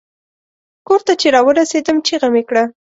[0.87, 2.63] کور ته چې را ورسیدم چیغه مې کړه.